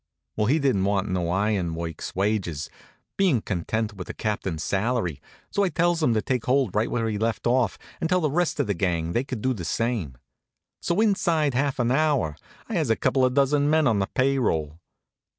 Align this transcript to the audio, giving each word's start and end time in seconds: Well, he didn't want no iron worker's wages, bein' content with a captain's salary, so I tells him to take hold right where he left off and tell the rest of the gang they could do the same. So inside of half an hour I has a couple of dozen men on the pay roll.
Well, 0.35 0.47
he 0.47 0.57
didn't 0.57 0.85
want 0.85 1.09
no 1.09 1.29
iron 1.29 1.75
worker's 1.75 2.15
wages, 2.15 2.71
bein' 3.17 3.39
content 3.41 3.93
with 3.93 4.09
a 4.09 4.15
captain's 4.15 4.63
salary, 4.63 5.21
so 5.51 5.61
I 5.61 5.69
tells 5.69 6.01
him 6.01 6.15
to 6.15 6.23
take 6.23 6.45
hold 6.47 6.75
right 6.75 6.89
where 6.89 7.07
he 7.07 7.19
left 7.19 7.45
off 7.45 7.77
and 7.99 8.09
tell 8.09 8.19
the 8.21 8.31
rest 8.31 8.59
of 8.59 8.65
the 8.65 8.73
gang 8.73 9.11
they 9.11 9.23
could 9.23 9.43
do 9.43 9.53
the 9.53 9.63
same. 9.63 10.17
So 10.79 11.01
inside 11.01 11.53
of 11.53 11.59
half 11.59 11.77
an 11.77 11.91
hour 11.91 12.35
I 12.67 12.73
has 12.73 12.89
a 12.89 12.95
couple 12.95 13.23
of 13.23 13.35
dozen 13.35 13.69
men 13.69 13.85
on 13.85 13.99
the 13.99 14.07
pay 14.07 14.39
roll. 14.39 14.79